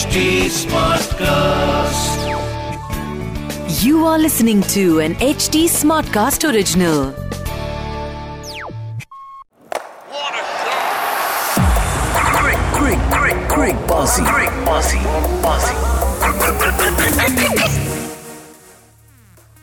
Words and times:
HD 0.00 0.20
Smartcast. 0.48 2.22
You 3.84 4.06
are 4.06 4.18
listening 4.18 4.62
to 4.74 5.00
an 5.00 5.14
HD 5.16 5.64
Smartcast 5.68 6.50
original. 6.50 7.12
Quick, 12.38 12.60
quick, 12.78 13.00
quick, 13.16 13.38
quick, 13.48 13.76
bossy, 13.86 14.22
quick, 14.24 14.54
bossy, 14.64 15.02
bossy. 15.42 15.74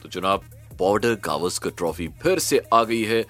तो 0.04 0.10
जनाब 0.10 0.44
border 0.78 1.14
Gavaskar 1.26 1.70
trophy 1.78 2.08
फिर 2.22 2.40
से 2.50 2.62
आ 2.74 2.84
गई 2.84 3.04
है 3.14 3.24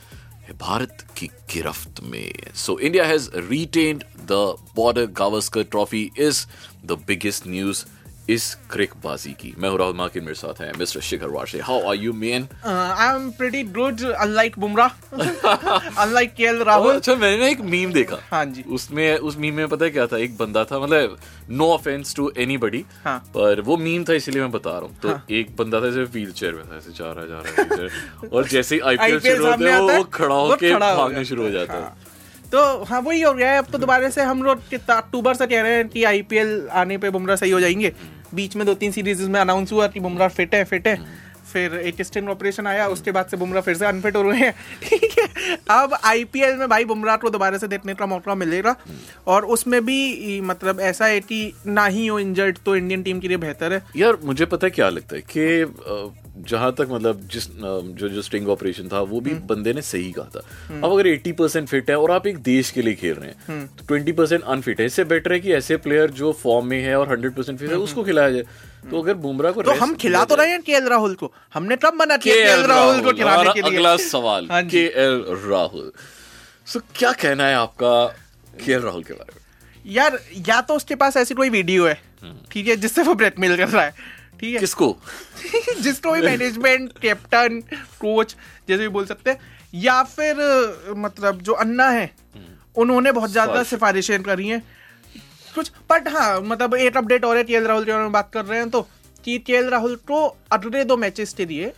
भारत 0.56 1.06
की 1.16 1.26
गिरफ्त 1.52 2.00
में। 2.02 2.32
So 2.54 2.78
India 2.78 3.04
has 3.04 3.30
retained 3.36 4.04
the 4.30 4.56
border 4.76 5.06
Gavaskar 5.18 5.62
trophy 5.62 6.10
is 6.18 6.44
the 6.86 6.92
biggest 7.06 7.46
news 7.46 7.84
इस 8.28 8.54
क्रिकबाजी 8.70 9.30
की। 9.32 9.54
मैं 9.58 9.68
हूँ 9.68 9.78
राहुल 9.78 9.94
माकिन 9.96 10.22
मेरे 10.22 10.34
साथ 10.34 10.60
हैं 10.60 10.72
mister 10.78 11.00
Shikhar 11.00 11.28
वाशे 11.28 11.58
how 11.58 11.88
are 11.88 11.94
you 11.96 12.12
man 12.12 12.46
Uh, 12.64 12.94
I'm 13.04 13.28
pretty 13.32 13.62
good, 13.76 14.02
unlike 14.24 14.56
Bumrah, 14.64 14.88
unlike 16.04 16.34
KL 16.40 16.60
Rahul. 16.68 16.94
अच्छा 16.96 17.14
मैंने 17.14 17.38
ना 17.38 17.46
एक 17.46 17.60
मीम 17.74 17.92
देखा। 17.92 18.18
हाँ 18.30 18.44
जी। 18.44 18.62
उसमें 18.62 19.16
उस 19.18 19.38
मीम 19.38 19.54
में 19.54 19.68
पता 19.68 19.84
है 19.84 19.90
क्या 19.90 20.06
था? 20.06 20.18
एक 20.18 20.36
बंदा 20.36 20.64
था 20.64 20.78
मतलब 20.78 21.16
नो 21.50 21.70
ऑफेंस 21.72 22.14
टू 22.16 22.30
एनीबडी 22.38 22.84
हाँ। 23.04 23.18
पर 23.36 23.60
वो 23.60 23.76
मीम 23.76 24.04
था 24.04 24.14
इसलिए 24.14 24.40
मैं 24.42 24.50
बता 24.50 24.70
रहा 24.70 24.80
हूँ। 24.80 24.98
तो 25.02 25.08
हाँ. 25.08 25.24
एक 25.30 25.56
बंदा 25.56 25.80
था 25.80 25.90
जैसे 25.90 26.04
व्हील 26.12 26.32
चेयर 26.32 26.54
में 26.54 26.64
था 26.70 26.76
ऐसे 26.76 26.92
जा 26.98 27.12
रहा 27.12 27.24
जा 27.26 27.40
रहा 27.46 27.82
है 27.82 28.28
और 28.28 28.46
जैसे 28.48 28.74
ही 28.74 28.80
आईपीएल 28.80 29.18
शुरू 29.20 29.46
होता 29.46 29.74
है 29.74 29.80
वो 29.80 30.04
खड़ा 30.04 30.34
वो 30.34 30.46
होके 30.50 30.72
खड़ा 30.74 30.90
हो 30.90 30.96
भागना 30.98 31.22
शुरू 31.32 31.42
हो 31.42 31.50
जाता 31.50 31.74
है। 31.74 31.82
हाँ। 31.82 31.96
तो 32.52 32.60
हाँ 32.88 33.00
वही 33.00 33.20
हो 33.20 33.32
गया 33.34 33.50
है। 33.52 33.58
अब 33.58 33.66
तो 33.72 33.78
दोबारा 33.78 34.08
से 34.10 34.22
हम 34.22 34.42
लोग 34.42 34.74
अक्टूबर 34.90 35.34
से 35.34 35.46
कह 35.46 35.62
रहे 35.62 35.74
हैं 35.76 35.88
कि 35.88 36.04
आईपीएल 36.04 36.68
आने 36.82 36.96
पे 36.98 37.10
बुमराह 37.10 37.36
सही 37.36 37.50
हो 37.50 37.60
जाइए 37.60 37.92
बीच 38.34 38.56
में 38.56 38.66
दो 38.66 38.74
तीन 38.74 38.92
सीरीज़ 38.92 39.22
में 39.22 39.40
अनाउंस 39.40 39.72
हुआ 39.72 39.86
कि 39.88 40.00
बुमराह 40.00 40.28
फिट 40.28 40.54
है 40.54 40.64
फिट 40.64 40.88
है। 40.88 40.96
फिर 41.48 41.74
एक 41.80 42.02
स्टेन 42.02 42.28
ऑपरेशन 42.28 42.66
आया 42.66 42.86
उसके 42.88 43.12
बाद 43.12 43.26
से 43.26 43.36
बुमराह 43.36 43.62
फिर 43.62 43.76
से 43.76 43.86
अनफिट 43.86 44.16
हो 44.16 44.22
रहे 44.22 44.38
हैं। 44.38 44.52
ठीक 44.82 45.18
है? 45.18 45.26
अब 45.70 45.98
आईपीएल 46.04 46.56
में 46.56 46.68
भाई 46.68 46.84
बुमराह 46.84 47.16
को 47.16 47.30
दोबारा 47.30 47.58
से 47.58 47.68
देखने 47.68 47.94
का 47.94 48.06
मौका 48.06 48.34
मिलेगा। 48.36 48.76
और 49.26 49.44
उसमें 49.48 49.84
भी 49.84 50.40
मतलब 50.42 50.80
ऐसा 50.82 51.06
है 51.06 51.20
कि 51.22 51.52
ना 51.66 51.86
ही 51.86 52.06
हो 52.06 52.18
इंजर्ड 52.18 52.58
तो 52.66 52.76
इंडियन 52.76 53.02
टीम 53.02 53.20
के 53.20 53.28
लिए 53.28 53.36
बेहतर 53.38 53.72
है। 53.72 53.82
यार 53.96 54.18
मुझे 54.24 54.46
पता 54.46 54.66
है 54.66 54.70
क्या 54.70 54.88
लगता 54.88 55.16
है 55.16 55.22
कि 55.30 56.14
जहाँ 56.48 56.72
तक 56.72 56.88
मतलब 56.90 57.20
जिस 57.32 57.46
जो 57.50 58.08
जो 58.08 58.22
स्टिंग 58.22 58.48
ऑपरेशन 58.48 58.88
था 58.88 59.00
वो 59.02 59.20
भी 59.20 59.30
हम्म। 59.30 59.46
बंदे 59.46 59.72
ने 59.72 59.82
सही 59.82 60.10
कहा 60.12 60.30
था। 60.34 60.40
अब 60.76 60.92
अगर 60.92 61.06
80 61.08 61.32
परसेंट 61.32 61.68
फिट 61.68 61.90
है 61.90 61.96
और 61.98 62.10
आप 62.10 62.26
एक 62.26 62.38
देश 62.44 62.70
के 62.70 62.82
लिए 62.82 62.94
खेल 62.94 63.14
रहे 63.14 63.28
हैं 63.28 63.66
तो 63.68 63.84
20 63.86 64.12
परसेंट 64.12 64.42
अनफिट 64.42 64.80
है। 64.80 64.86
इससे 64.86 65.04
बेटर 65.06 65.32
है 65.32 65.40
कि 65.40 65.52
ऐसे 65.52 65.76
प्लेयर 65.78 66.10
जो 66.12 66.32
फॉर्म 66.42 66.66
में 66.66 66.80
है 66.82 66.98
और 66.98 67.08
100 67.08 67.34
परसेंट 67.36 67.58
फिट 67.58 67.70
है 67.70 67.76
उसको 67.78 68.04
खिलाया 68.04 68.30
जाए। 68.30 68.44
तो 68.90 69.00
अगर 69.02 69.14
बुमराह 69.14 69.52
को 69.52 69.60
हम्म। 69.60 69.72
तो 69.72 69.80
हम 69.80 69.94
खिला 69.96 70.24
तो 70.24 70.34
रहे 70.34 70.50
हैं 70.50 70.60
केएल 70.62 70.86
राहुल 70.88 71.14
को। 71.14 71.32
हमने 71.54 71.76
कब 71.76 71.94
मना 71.94 72.16
किया 72.16 72.34
के 72.34 72.42
केएल 72.42 72.62
राहुल 72.66 73.00
को 73.02 73.12
खिलाने 73.12 73.52
के 73.52 73.62
लिए। 73.62 73.70
अगला 73.70 73.96
सवाल 73.98 74.48
हाँ 74.50 74.62
के 74.66 74.84
एल 75.02 75.24
राहुल। 75.44 75.92
सो 76.66 76.80
क्या 76.96 77.12
कहना 77.20 77.46
है 77.46 77.54
आपका 77.56 78.06
के 78.64 78.78
राहुल 78.78 79.02
के 79.02 79.14
बारे 79.14 79.34
में? 79.34 79.92
यार 79.94 80.18
या 80.48 80.60
तो 80.60 80.74
उसके 80.74 80.94
पास 80.94 81.16
ऐसी 81.16 81.34
कोई 81.34 81.50
वीडियो 81.50 81.86
है 81.86 82.00
ठीक 82.52 82.68
है 82.68 82.76
जिससे 82.76 83.02
वो 83.02 83.14
ब्लैकमेल 83.14 83.56
कर 83.56 83.68
रहा 83.68 83.84
है 83.84 83.94
ठीक 84.40 84.54
है। 84.54 84.60
किसको? 84.60 84.96
जिसको 85.80 86.12
भी 86.12 86.20
मैनेजमेंट 86.22 86.98
कैप्टन 86.98 87.60
कोच 88.00 88.34
जैसे 88.68 88.82
भी 88.82 88.88
बोल 88.88 89.06
सकते 89.06 89.30
हैं। 89.30 89.56
या 89.74 90.02
फिर 90.04 90.94
मतलब 90.96 91.40
जो 91.42 91.52
अन्ना 91.64 91.88
है 91.90 92.10
उन्होंने 92.76 93.12
बहुत 93.12 93.30
ज़्यादा 93.30 93.62
सिफारिशें 93.64 94.22
करी 94.22 94.48
हैं। 94.48 94.62
कुछ 95.54 95.70
बट 95.90 96.08
हाँ 96.08 96.40
मतलब 96.42 96.74
एक 96.76 96.96
अपडेट 96.96 97.24
और 97.24 97.36
है 97.36 97.44
के 97.44 97.60
राहुल 97.60 97.84
के 97.84 97.92
बारे 97.92 98.02
में 98.02 98.12
बात 98.12 98.30
कर 98.32 98.44
रहे 98.44 98.58
हैं 98.58 98.70
तो 98.70 98.86
कि 99.24 99.38
के 99.38 99.60
राहुल 99.70 99.94
को 100.08 100.24
अगले 100.52 100.84
दो 100.84 100.96
मैचेस 100.96 101.32
के 101.32 101.46
लिए 101.46 101.72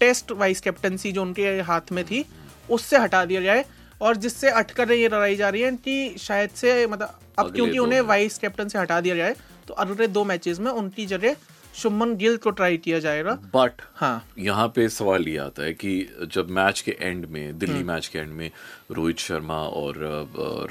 टेस्ट 0.00 0.32
वाइस 0.32 0.60
कैप्टनसी 0.60 1.12
जो 1.12 1.22
उनके 1.22 1.48
हाथ 1.62 1.92
में 1.92 2.04
थी 2.04 2.24
उससे 2.70 2.98
हटा 2.98 3.24
दिया 3.24 3.40
जाए 3.40 3.64
और 4.00 4.16
जिससे 4.16 4.50
अटकर 4.50 4.92
ये 4.92 5.08
लड़ाई 5.08 5.36
जा 5.36 5.48
रही 5.48 5.62
है 5.62 5.70
कि 5.76 6.14
शायद 6.18 6.50
से 6.50 6.86
मतलब 6.86 7.18
अब 7.38 7.52
क्योंकि 7.54 7.78
उन्हें 7.78 8.00
वाइस 8.02 8.38
कैप्टन 8.38 8.68
से 8.68 8.78
हटा 8.78 9.00
दिया 9.00 9.16
जाए 9.16 9.34
तो 9.68 9.74
अगले 9.74 10.06
दो 10.08 10.24
मैचेस 10.24 10.58
में 10.58 10.70
उनकी 10.70 11.06
जगह 11.06 11.36
शुभमन 11.74 12.14
गिल 12.16 12.36
को 12.36 12.50
ट्राई 12.50 12.76
किया 12.76 12.98
जाएगा। 12.98 13.32
बट 13.54 13.82
हाँ। 13.96 14.24
यहाँ 14.38 14.66
पे 14.68 14.88
सवाल 14.90 15.28
ये 15.28 15.36
आता 15.38 15.62
है 15.62 15.72
कि 15.74 15.92
जब 16.32 16.50
मैच 16.50 16.80
के 16.80 16.96
एंड 17.00 17.26
में 17.26 17.58
दिल्ली 17.58 17.76
हम्म। 17.76 17.86
मैच 17.88 18.06
के 18.06 18.18
एंड 18.18 18.32
में 18.32 18.50
रोहित 18.90 19.18
शर्मा 19.18 19.54
और 19.54 19.98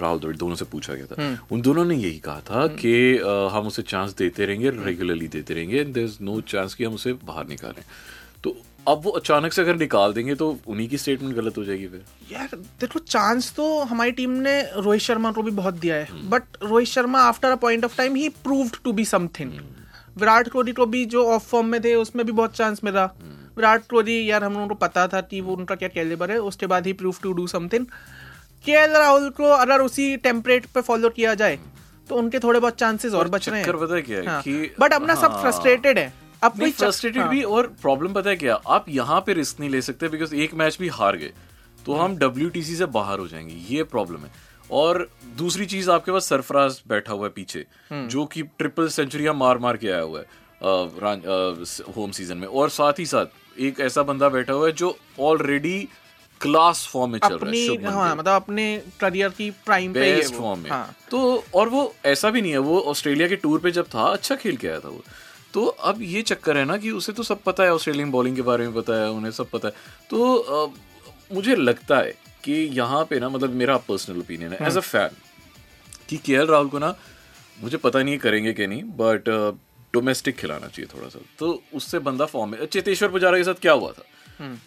राहुल 0.02 0.20
द्रविड़ 0.20 0.38
दोनों 0.38 0.56
से 0.56 0.66
पूछा 0.66 0.94
गया 0.94 1.06
था। 1.06 1.22
हम्म। 1.22 1.38
उन 1.52 1.62
दोनों 1.62 1.86
ने 1.86 1.96
यही 1.96 2.20
कहा 2.20 2.40
था 2.42 2.68
कि 2.76 2.96
हम 3.54 3.68
उसे 3.68 3.82
चांस 3.84 4.16
देते 4.16 4.46
रहेंगे 4.46 4.70
रेगुलरली 4.78 5.28
देते 5.30 5.54
रहेंगे 5.54 5.84
देर 5.86 6.04
इज़ 6.04 6.18
नो 6.22 6.40
चांस 6.44 6.74
कि 6.74 6.84
हम 6.84 6.94
उसे 6.94 7.14
बाहर 7.24 7.48
निकालें। 7.48 7.84
तो 8.44 8.56
अब 8.88 9.02
वो 9.04 9.12
अचानक 9.12 9.54
से 9.54 9.62
अगर 9.62 9.76
निकाल 9.78 10.14
देंगे 10.14 10.36
तो 10.36 10.48
उन्हीं 10.68 10.88
की 10.90 10.98
स्टेटमेंट 10.98 11.36
गलत 11.36 11.58
हो 11.58 11.64
जाएगी 11.64 11.88
फिर। 11.88 12.04
यार 12.32 12.56
देखो 12.82 13.00
चांस 13.02 13.54
तो 13.56 13.68
हमारी 13.84 14.12
टीम 14.12 14.32
ने 14.40 14.62
रोहित 14.78 15.02
शर्मा 15.02 15.32
को 15.32 15.42
भी 15.44 15.52
बहुत 15.52 15.74
दिया 15.74 15.96
है। 15.96 16.30
But 16.30 16.64
Rohit 16.64 16.88
Sharma 16.88 17.22
after 17.24 17.52
a 17.52 17.56
point 17.58 17.86
of 17.86 17.98
time 17.98 18.16
he 18.16 18.30
proved 18.44 18.78
to 18.84 18.94
be 18.94 19.06
something 19.08 19.52
Virat 20.18 20.48
Kohli 20.50 20.72
को 20.72 20.86
भी 20.86 21.06
जो 21.06 21.26
ऑफ़ 21.28 21.44
फॉर्म 21.44 21.68
में 21.68 21.84
थे 21.84 21.94
उसमें 21.96 22.26
भी 22.26 22.32
बहुत 22.32 22.56
चांस 22.56 22.82
मिला। 22.84 23.06
विराट 23.58 23.82
कोहली 23.90 24.30
यार 24.32 24.44
हम 24.44 24.54
लोगों 24.54 24.68
को 24.68 24.76
पता 24.76 25.08
था 25.08 25.22
कि 25.22 25.42
वो 25.42 25.56
उनका 25.56 25.76
क्या 25.76 25.90
कैलिबर 25.90 26.32
है 26.32 26.38
उसके 26.42 26.68
बाद 26.68 26.86
ही 26.88 26.94
प्रूव 26.94 27.16
टू 27.24 27.34
डू 27.34 27.48
समथिंग 27.48 27.86
के 28.66 28.86
राहुल 28.88 29.30
को 29.30 29.44
अगर 29.44 29.82
उसी 29.82 30.16
टेम्परेट 30.18 30.66
पे 30.66 30.82
फॉलो 30.82 31.10
किया 31.10 31.34
जाए 31.34 31.60
तो 32.10 32.16
उनके 32.16 32.40
थोड़े 32.40 32.60
बहुत 32.60 32.76
चांसेस 32.76 33.14
और 33.14 33.28
बच 33.28 33.50
रहे 33.50 33.62
हैं। 33.62 33.74
पता 33.74 33.96
है 33.96 34.02
क्या 34.02 34.18
है 34.18 34.26
हाँ। 34.28 34.42
कि 34.42 34.76
बट 34.80 34.94
अपना 34.94 35.16
सब 35.16 35.32
हाँ। 35.32 35.42
फ्रस्ट्रेटेड 35.42 35.98
है। 36.00 36.14
अब 36.44 36.52
कोई 36.52 36.72
फ्रस्ट्रेटेड 36.72 37.22
हाँ। 37.22 37.30
भी 37.30 37.42
और 37.44 37.68
प्रॉब्लम 37.82 38.14
पता 38.14 38.30
है 38.30 38.36
क्या 38.36 38.56
आप 38.68 38.86
यहाँ 38.90 39.20
पे 39.22 39.34
रिस्क 39.34 39.60
नहीं 39.60 39.70
ले 39.70 39.82
सकते 39.82 40.08
बिकॉज़ 40.08 40.36
एक 40.36 40.54
मैच 40.54 40.78
भी 40.82 40.88
हार 40.90 41.18
गए 41.18 41.32
तो 41.86 41.94
हम 41.94 42.18
डब्ल्यूटीसी 42.18 42.76
से 42.76 42.86
बाहर 42.96 43.20
हो 43.20 43.28
जाएँगे 43.28 43.56
ये 43.70 43.84
प्रॉब्लम 43.84 44.20
है। 44.20 44.32
और 44.72 45.08
दूसरी 45.38 45.66
चीज़ 45.66 45.90
आपके 45.92 46.12
पास 46.12 46.26
सरफराज 46.30 46.82
बैठा 46.88 47.14
हुआ 47.14 47.24
है 47.24 47.32
पीछे 47.36 47.66
जो 47.92 48.26
कि 48.26 48.42
ट्रिपल 48.58 48.88
सेंचुरियाँ 48.90 49.34
मार 49.34 49.58
मार 49.58 49.78
के 49.78 49.88
आया 49.88 50.02
हुआ 50.02 50.20
है 50.20 50.26
होम 51.96 52.12
सीज़न 52.12 52.38
में। 52.38 52.48
और 52.48 52.70
साथ 52.70 53.00
ही 53.00 53.06
साथ 53.06 53.59
एक 53.59 53.80
ऐसा 53.80 54.04
बंदा 54.04 54.30
बैठा 54.30 54.54
हुआ 54.54 54.68
है 54.68 54.72
जो 54.74 54.96
ऑलरेडी 55.20 55.78
क्लास 56.42 56.86
फॉर्म 56.92 57.12
में 57.12 57.20
चल 57.20 57.38
रहा 57.38 57.52
है 57.52 57.92
हाँ 57.94 58.16
मतलब 58.16 58.34
अपने 58.34 58.66
करियर 59.00 59.30
की 59.30 59.50
प्राइम 59.66 59.94
पे 59.94 60.06
है। 60.06 60.22
फॉर्म 60.38 60.59
में। 60.59 60.70
हाँ। 60.72 60.96
तो 61.12 61.44
और 61.56 61.70
वो 61.70 61.94
ऐसा 62.06 62.30
भी 62.30 62.42
नहीं 62.42 62.52
है 62.52 62.58
वो 62.58 62.80
ऑस्ट्रेलिया 62.92 63.28
के 63.28 63.36
टूर 63.36 63.59
पे 63.59 63.72
जब 63.72 63.88
था 63.96 64.03
अच्छा 64.03 64.36
खेल 64.36 64.58
के 64.58 64.68
आया 64.68 64.80
था 64.80 64.90
वो। 64.90 65.03
तो 65.53 65.66
अब 65.66 66.02
ये 66.02 66.22
चक्कर 66.22 66.58
है 66.58 66.66
ना 66.66 66.78
कि 66.78 66.92
उसे 66.92 67.12
तो 67.14 67.24
सब 67.24 67.42
पता 67.44 67.64
है 67.64 67.74
ऑस्ट्रेलियन 67.74 68.12
बॉलिंग 68.12 68.36
के 68.36 68.42
बारे 68.42 68.66
में 68.68 68.74
पता 68.76 69.02
है 69.02 69.09
उन्हें 69.12 69.32
सब 69.32 69.50
पता 69.50 69.68
है। 69.68 69.74
तो 70.09 70.36
अ, 70.36 70.72
मुझे 71.34 71.56
लगता 71.56 71.98
है 71.98 72.14
कि 72.44 72.53
यहाँ 72.74 73.03
पे 73.09 73.19
ना 73.19 73.29
मतलब 73.29 73.53
मेरा 73.63 73.78
पर्सनल 73.90 74.19
ओपिनियन 74.19 74.53
है 74.53 74.68
एज 74.68 74.78
अ 74.78 74.85
फ़ैन 74.91 75.18
कि 76.09 76.18
केएल 76.25 76.46
राहुल 76.47 76.68
को 76.69 76.79
ना 76.79 76.96
मुझे 77.63 77.78
पता 77.78 78.02
नहीं 78.03 78.18
करेंगे 78.18 78.53
कि 78.53 78.68
नहीं 78.68 78.84
बट 79.02 79.29
डोमेस्टिक 79.94 80.35
खिलाना 80.38 80.68
चाहिए 80.68 80.88
थोड़ा 80.96 81.09
सा 81.09 81.19
तो 81.40 81.52
उससे 81.74 82.00
बंदा 82.00 82.25
फॉर्म 82.25 82.52
में 82.52 82.66
चेतेश्वर 82.66 83.09
पुजारा 83.12 83.38
के 83.38 83.44
साथ 83.44 83.62
क्या 83.62 83.72
हुआ 83.74 83.91
था? 83.91 84.03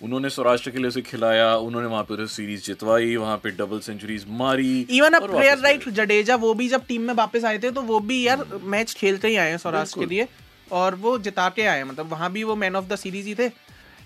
उन्होंने 0.03 0.29
सौराष्ट्र 0.31 0.71
के 0.71 0.79
लिए 0.79 0.89
उसे 0.89 1.01
खिलाया 1.03 1.47
उन्होंने 1.69 1.87
वहाँ 1.89 2.03
पे 2.11 2.27
सीरीज़ 2.35 2.63
जितवाई 2.65 3.15
वहाँ 3.17 3.37
पे 3.45 3.51
डबल 3.61 3.81
सेंचुरीज 3.81 4.25
मारी 4.43 4.69
इवन 4.91 5.13
अ 5.13 5.19
और 5.19 5.31
प्लेयर 5.31 5.59
राइट 5.59 5.89
जडेजा 5.99 6.35
वो 6.45 6.53
भी 6.55 6.69
जब 6.69 6.87
टीम 6.87 7.03
में 7.03 7.15
वापस 7.15 7.45
आए 7.45 7.59
थे 7.59 7.71
तो 7.71 7.83
वो 7.83 8.01
भी 8.11 8.23
यार 8.27 8.45
मैच 8.75 8.95
खेलते 8.95 9.29
ही 9.29 9.37
आए 9.37 9.51
हैं 9.51 9.59
सौराष्ट्र 9.59 10.01
के 10.01 10.07
लिए 10.07 10.29
और 10.73 10.95
वो 11.05 11.17
जिता 11.27 11.49
के 11.57 11.67
आए 11.67 11.83
मतलब 11.85 12.11
वहाँ 12.11 12.31
भी 12.33 12.45
वो 12.45 12.57
मैन 12.57 12.77
ऑफ़ 12.77 12.85
द 12.85 12.97
सीरीज़ 12.97 13.27
ही 13.27 13.35
थे। 13.35 13.49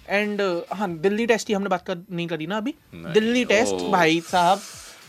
एंड 0.08 0.41
हाँ 0.72 0.91
दिल्ली 0.98 1.26
टेस्ट 1.26 1.46
की 1.46 1.52
हमने 1.52 1.69
बात 1.69 1.86
कर 1.86 1.98
नहीं 2.10 2.26
करी 2.26 2.46
ना 2.46 2.56
अभी? 2.56 2.74
दिल्ली 2.94 3.44
टेस्ट 3.46 3.84
भाई 3.92 4.20
साहब 4.26 4.60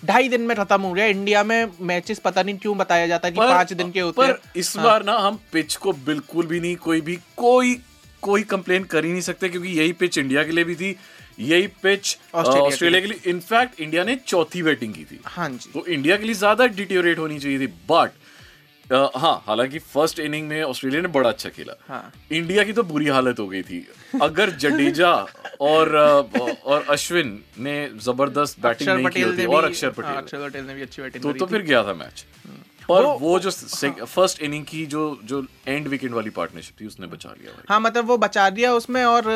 ढाई 0.06 0.30
दिन 0.30 0.42
में 0.42 0.56
खत्म 0.58 0.82
हो 0.82 0.94
गया। 0.94 1.06
इंडिया 1.08 1.44
में 1.44 1.72
मैचेस 1.84 2.20
पता 2.20 2.44
नहीं 2.44 2.58
क्यों 2.58 2.78
बताया 2.78 3.08
जाता 3.08 3.28
है 3.28 3.34
कि 3.34 3.40
पाँच 3.40 3.74
दिन 3.74 3.92
के 3.92 4.00
होते 4.00 4.22
पर 4.22 4.30
हैं। 4.30 4.52
इस 4.56 4.76
बार 4.78 5.04
ना 5.06 5.18
हम 5.20 5.40
पिच 5.54 5.76
को 5.76 5.94
बिल्कुल 6.06 6.46
भी 6.46 6.60
नहीं 6.60 6.76
कोई 6.78 7.02
भी 7.02 7.20
कोई 7.38 7.80
कोई 8.22 8.44
कंप्लेन 8.46 8.84
कर 8.86 9.06
ही 9.06 9.12
नहीं 9.12 9.22
सकते 9.22 9.50
क्योंकि 9.50 9.70
यही 9.70 9.92
पिच 9.94 10.18
इंडिया 10.18 10.44
के 10.44 10.52
लिए 10.52 10.64
भी 10.64 10.76
थी 10.76 10.96
यही 11.40 11.68
पिच 11.84 12.18
ऑस्ट्रेलिया 12.36 13.02
के 13.02 13.08
लिए। 13.08 13.20
इनफैक्ट 13.28 13.80
इंडिया 13.82 14.04
ने 14.04 14.16
चौथी 14.18 14.64
बैटिंग 14.64 14.94
की 14.94 15.04
थी। 15.04 15.20
हाँ 15.26 15.50
जी। 15.50 15.70
तो 15.74 15.86
इंडिया 15.88 16.18
के 16.18 16.26
लिए 16.26 16.36
ज़्यादा 16.36 16.66
डिटेरियोरेट 16.68 17.20
होनी 17.20 17.40
चाहिए 17.40 17.60
थी। 17.60 17.68
बट 17.90 18.12
हाँ 18.92 19.34
हालाँकि 19.48 19.80
फ़र्स्ट 19.80 20.20
इनिंग 20.20 20.48
में 20.48 20.62
ऑस्ट्रेलिया 20.64 21.02
ने 21.02 21.08
बड़ा 21.08 21.30
अच्छा 21.30 21.50
खेला। 21.50 21.74
हाँ। 21.88 22.12
इंडिया 22.32 22.64
की 22.64 22.74
तो 22.74 22.84
बुरी 22.84 23.08
हालत 23.08 23.40
हो 23.40 23.48
गई 23.48 23.62
थी। 23.64 23.86
अगर 24.22 24.50
जडेजा 24.64 25.12
और 25.62 25.96
और 25.96 26.86
अश्विन 26.90 27.40
ने 27.60 27.76
ज़बरदस्त 28.06 28.60
बैटिंग 28.62 28.90
नहीं 28.90 29.06
की 29.06 29.10
पटेल 29.10 29.30
होती 29.30 29.46
और 29.46 29.66
अक्षर 29.66 29.88
अक्षर 29.88 30.04
हाँ, 30.04 30.14
पटेल 30.14 30.24
अक्षर 30.24 30.50
पटेल 30.50 30.66
ने 30.66 30.74
भी 30.74 30.82
अच्छी 30.82 31.02
बैटिंग 31.02 31.24
तो 31.24 31.34
तो 31.34 31.46
फिर 31.46 31.62
गया 31.62 31.84
था 31.84 31.94
मैच 31.94 32.26
पर 32.90 33.04
वो- 33.04 33.20
वो, 33.22 33.40
जो 33.40 33.50
फ़र्स्ट 34.06 34.42
इनिंग 34.42 34.66
की 34.66 34.86
जो 34.86 35.02
जो 35.26 35.44
एंड 35.68 35.88
विकेट 35.88 36.12
वाली 36.12 36.30
पार्टनरशिप 36.30 36.82
थी 36.82 36.86
उसने 36.88 37.08
बचा 37.08 37.30
लिया 37.30 37.54
हाँ 37.70 37.80
मतलब 37.80 38.06
वो 38.06 38.18
बचा 38.18 38.50
दिया 38.50 38.74
उसमें 38.74 39.04
और 39.06 39.32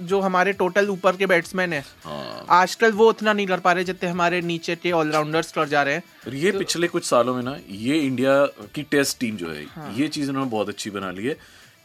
जो 0.00 0.20
हमारे 0.20 0.52
टोटल 0.52 0.88
ऊपर 0.88 1.16
के 1.16 1.26
बैट्समैन 1.26 1.72
है 1.72 1.84
हाँ। 2.04 2.46
आजकल 2.60 2.92
वो 2.92 3.08
उतना 3.08 3.32
नहीं 3.32 3.46
कर 3.46 3.60
पा 3.60 3.72
रहे 3.72 3.84
जितने 3.84 4.10
हमारे 4.10 4.40
नीचे 4.40 4.76
के 4.76 4.92
ऑलराउंडर्स 4.92 5.52
कर 5.52 5.68
जा 5.68 5.82
रहे 5.82 5.94
हैं। 5.94 6.32
ये 6.34 6.52
पिछले 6.52 6.88
कुछ 6.88 7.04
सालों 7.04 7.34
में 7.34 7.42
ना 7.42 7.56
ये 7.70 7.98
इंडिया 7.98 8.44
की 8.74 8.82
टेस्ट 8.90 9.18
टीम 9.20 9.36
जो 9.36 9.50
है 9.50 9.64
हाँ। 9.70 9.92
ये 9.96 10.08
चीज़ 10.08 10.28
उन्होंने 10.30 10.50
बहुत 10.50 10.68
अच्छी 10.68 10.90
बना 10.90 11.10
ली 11.10 11.26
है 11.26 11.36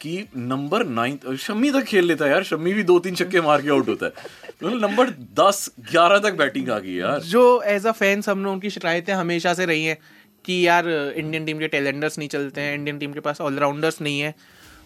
कि 0.01 0.27
नंबर 0.38 0.86
नाइन 0.86 1.36
शम्मी 1.38 1.71
तक 1.71 1.83
खेल 1.83 2.06
लेता 2.06 2.25
है 2.25 2.31
यार 2.31 2.44
शम्मी 2.44 2.74
भी 2.74 2.83
दो 2.83 2.98
तीन 3.00 3.15
छक्के 3.15 3.42
मार 3.42 3.62
के 3.62 3.69
आउट 3.69 3.89
होता 3.89 4.06
है। 4.06 4.12
मतलब 4.63 4.80
नंबर 4.81 5.10
दस 5.39 5.69
ग्यारह 5.92 6.19
तक 6.19 6.33
बैटिंग 6.38 6.69
आ 6.69 6.80
गई 6.80 6.95
यार। 6.95 7.19
जो 7.21 7.44
एज 7.62 7.86
अ 7.88 7.92
फैंस 7.92 8.30
हम 8.30 8.44
लोगों 8.44 8.60
की 8.60 8.69
शिकायतें 8.69 9.13
हमेशा 9.13 9.54
से 9.54 9.65
रही 9.65 9.86
हैं 9.86 9.98
कि 10.45 10.66
यार 10.68 10.90
इंडियन 10.90 11.45
टीम 11.45 11.60
के 11.60 11.68
टैलेंडर्स 11.68 12.18
नहीं 12.18 12.30
चलते 12.30 12.62
हैं 12.62 12.75
इंडियन 12.75 12.98
टीम 13.00 13.13
के 13.13 13.19
पास 13.19 13.42
ऑलराउंडर्स 13.42 14.01
नहीं 14.01 14.19
है। 14.19 14.34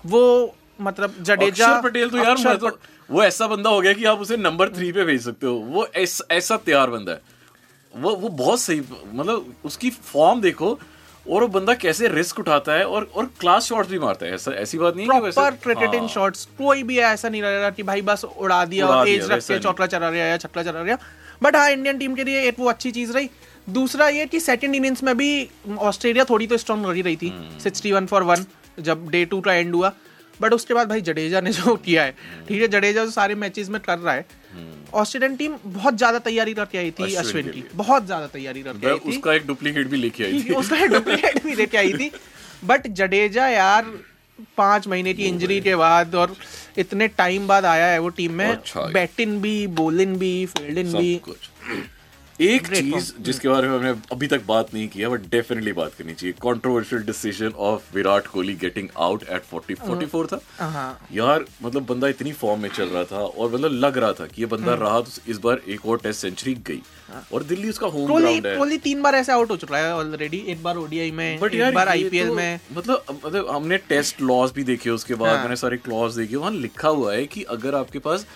वो 0.04 0.56
मतलब 0.82 1.16
जडेजा 1.22 1.80
पटेल 1.82 2.10
तो 2.10 2.18
यार 2.18 2.38
मैं 2.38 2.58
तो 2.58 2.78
वो 3.10 3.24
ऐसा 3.24 3.48
बंदा 3.48 3.70
हो 3.70 3.82
गया 3.82 3.94
कि 3.94 4.06
आप 4.06 4.20
उसे 4.20 4.38
नंबर 4.38 4.70
थ्री 4.70 4.92
पे 4.92 5.04
भेज 5.04 5.22
सकते 5.22 5.48
हो। 5.48 5.54
वो 5.54 5.88
ऐस, 5.96 6.22
ऐसा 6.32 6.58
तैयार 6.58 6.90
बंदा 6.90 7.12
है। 7.12 7.36
वो 7.94 8.16
वो 8.16 8.30
बहुत 8.30 8.60
सही 8.60 8.82
मतलब 9.14 9.54
उसकी 9.66 9.90
फॉर्म 9.90 10.42
देखो 10.42 10.68
और 11.26 11.42
वो 11.42 11.48
बंदा 11.50 11.74
कैसे 11.74 12.08
रिस्क 12.08 12.40
उठाता 12.40 12.74
है 12.74 12.86
और 12.86 13.10
और 13.16 13.26
क्लास 13.40 13.66
शॉट्स 13.66 13.90
भी 13.90 14.00
मारता 14.00 14.26
है। 14.26 14.34
ऐसा 14.34 14.52
ऐसी 14.54 14.78
बात 14.78 14.96
नहीं 14.96 15.06
है 15.06 15.20
प्रॉपर 15.22 15.56
क्रिकेट 15.64 15.94
इन 15.94 16.00
हाँ। 16.00 16.08
शॉट्स 16.08 16.46
कोई 16.58 16.84
भी 16.84 16.98
ऐसा 17.00 17.30
नहीं 17.30 17.42
रह 17.42 17.60
रहा 17.60 17.70
कि 17.70 17.84
भाई 17.84 18.02
बस 18.02 18.26
उड़ा 18.26 18.64
दिया 18.66 18.88
और 18.88 19.08
एज 19.10 19.32
रख 19.32 19.44
के 19.48 19.54
नहीं। 19.54 19.64
चौका 19.64 19.88
चला 19.88 20.10
रहा 20.10 20.26
या 20.26 20.38
छक्का 20.38 20.64
चला 20.64 20.82
रहा 20.82 20.98
बट 21.44 21.56
हाँ 21.56 21.70
इंडियन 21.72 21.98
टीम 21.98 22.16
के 22.16 22.24
लिए 22.24 22.48
एक 22.48 22.60
वो 22.60 22.70
अच्छी 22.70 22.92
चीज़ 22.92 23.12
रही। 23.12 23.30
दूसरा 23.68 24.08
ये 24.10 24.26
कि 24.26 24.40
सेकंड 24.40 24.76
इनिंग्स 24.76 25.04
में 25.04 25.16
भी 25.18 25.48
ऑस्ट्रेलिया 25.80 26.26
थोड़ी 26.26 26.48
तो 26.48 26.58
स्ट्रॉन्ग 26.58 26.86
लगी 26.86 27.02
रही 27.02 27.16
थी 27.16 27.30
हम्म। 27.30 27.60
सिक्सटी 27.60 27.92
वन 27.92 28.06
फॉर 28.06 28.24
वन 28.24 28.46
जब 28.80 29.08
डे 29.10 29.24
टू 29.26 29.40
का 29.42 29.54
एंड 29.54 29.76
हुआ। 29.76 29.94
बट 30.40 30.54
उसके 30.54 30.74
बाद 30.74 30.90
भाई 30.90 31.02
जडेजा 31.02 31.42
ने 31.42 31.52
जो 31.52 31.76
किया 31.76 32.04
है 32.04 32.10
हम्म। 32.12 32.46
ठीक 32.48 32.62
है 32.62 32.68
जडेजा 32.68 33.06
जो 33.06 33.12
सारे 33.12 33.36
मैचेस 33.36 33.70
में 33.70 33.80
कर 33.82 33.98
रहा 34.00 34.14
है। 34.14 34.26
ऑस्ट्रेलियन 34.94 35.36
टीम 35.36 35.56
बहुत 35.66 35.98
ज़्यादा 35.98 36.20
तैयारी 36.20 36.54
करके 36.54 36.78
आई 36.78 36.92
थी 36.92 37.14
अश्विन 37.16 37.50
की 37.52 37.64
बहुत 37.76 38.06
ज़्यादा 38.06 38.28
तैयारी 38.28 38.62
करके 38.64 38.88
आई 38.88 38.98
थी। 38.98 39.10
उसका 39.10 39.34
एक 39.34 39.48
डुप्लीकेट 39.48 39.88
भी 39.88 39.98
लेके 39.98 40.24
आई 40.24 40.44
थी। 40.44 40.54
उसका 40.62 40.78
एक 40.78 40.92
डुप्लीकेट 40.92 41.44
भी 41.44 41.56
लेके 41.56 41.78
आई 41.78 41.94
थी। 41.94 42.12
बट 42.66 42.88
जडेजा 42.94 43.48
यार 43.48 43.92
पाँच 44.58 44.88
महीने 44.88 45.14
की 45.14 45.26
इंजरी 45.26 45.60
के 45.62 45.76
बाद 45.76 46.16
और 46.16 46.36
इतने 46.78 47.08
टाइम 47.18 47.48
बाद 47.48 47.66
आया 47.66 47.86
है 47.88 48.00
वो 48.00 48.10
टीम 48.18 48.34
में। 48.34 48.48
अच्छा। 48.48 48.82
बैटिंग 48.94 49.40
भी 49.42 49.56
बॉलिंग 49.78 50.16
भी 50.18 50.46
फील्डिंग 50.48 50.94
भी। 50.96 51.16
कुछ। 51.26 51.50
एक 52.42 52.68
चीज़ 52.68 53.12
जिसके 53.20 53.50
बारे 53.50 53.68
में 53.68 53.76
हमने 53.78 53.90
अभी 54.12 54.28
तक 54.28 54.42
बात 54.48 54.74
नहीं 54.74 54.88
किया 54.88 55.10
बट 55.10 55.22
डेफिनेटली 55.30 55.72
बात 55.74 55.94
करनी 55.94 56.14
चाहिए। 56.14 56.34
Controversial 56.34 57.02
decision 57.04 57.52
of 57.60 57.96
Virat 57.96 58.28
Kohli 58.28 58.54
getting 58.56 58.88
out 58.98 59.24
at 59.24 59.44
40 59.54 59.80
44 59.80 60.28
था। 60.34 60.40
हाँ 60.60 61.08
यार 61.12 61.46
मतलब 61.64 61.86
बंदा 61.86 62.08
इतनी 62.08 62.32
फॉर्म 62.32 62.62
में 62.62 62.70
चल 62.70 62.84
रहा 62.84 63.04
था 63.04 63.18
और 63.18 63.54
मतलब 63.54 63.72
लग 63.72 63.98
रहा 63.98 64.12
था 64.14 64.26
कि 64.26 64.42
ये 64.42 64.46
बंदा 64.46 64.72
हम्म। 64.72 64.84
रहा 64.84 65.00
तो 65.02 65.32
इस 65.32 65.38
बार 65.38 65.62
एक 65.68 65.86
और 65.86 66.00
टेस्ट 66.04 66.22
सेंचुरी 66.22 66.54
गई। 66.68 66.82
हाँ। 67.08 67.28
और 67.34 67.44
दिल्ली 67.44 67.70
उसका 67.70 67.88
होम 67.88 68.06
ग्राउंड 68.06 68.48
है। 68.48 68.56
कोहली 68.58 68.78
तीन 68.78 69.02
बार 69.02 69.16
ऐसे 69.16 69.32
आउट 69.32 69.52
हो 69.52 69.58
चुका 69.58 69.78
है 69.78 69.94
ऑलरेडी 69.96 70.44
एक 70.48 70.64
बार 70.64 70.78
ओडीआई 70.78 71.12
में 71.12 71.40
बट 71.40 71.54
एक 71.54 71.60
यार 71.60 71.72
बार 71.72 71.90
आईपीएल 71.90 72.28
तो- 72.28 72.36
में। 72.36 72.60
मतलब 72.74 73.20
मतलब 73.26 73.50
हमने 73.50 73.78
टेस्ट 73.78 74.22
लॉस 74.22 74.54
भी 74.54 74.64
देखे 74.64 74.90
उसके 74.90 75.16
बाद 75.16 75.34
हाँ। 75.34 75.42
मैंने 75.42 75.56
सारे 75.56 75.78
क्लॉज 75.78 76.18
देखे 76.18 76.36
वहाँ 76.36 76.52
लिखा 76.52 76.90
हुआ 76.90 77.14
है 77.14 77.26
कि 77.26 77.44
अगर 77.50 77.76
आपके 77.76 78.00
पास 78.00 78.28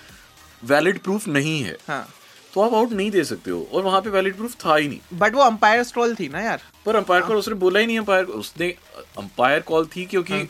वैलिड 0.64 1.00
प्रूफ 1.00 1.28
नहीं 1.28 1.62
है 1.64 1.78
हाँ। 1.88 2.08
तो 2.54 2.62
आप 2.62 2.74
आउट 2.74 2.92
नहीं 2.92 3.12
दे 3.12 3.24
सकते 3.24 3.52
हो। 3.52 3.68
और 3.74 3.84
वहाँ 3.84 4.02
पे 4.02 4.10
वैलिड 4.10 4.36
प्रूफ 4.36 4.56
था 4.66 4.76
ही 4.76 4.88
नहीं। 4.88 5.18
बट 5.20 5.36
वो 5.36 5.42
अंपायर 5.42 5.84
स्ट्रोल 5.84 6.16
थी 6.16 6.28
ना 6.30 6.42
यार। 6.42 6.62
पर 6.86 6.96
अंपायर 6.96 7.24
कॉल 7.24 7.38
उसने 7.38 7.56
बोला 7.58 7.80
ही 7.80 7.86
नहीं 7.86 8.00
अंपायर 8.00 8.26
उसने 8.38 8.70
अंपायर 9.20 9.60
कॉल 9.64 9.86
थी 9.96 10.06
क्योंकि 10.06 10.48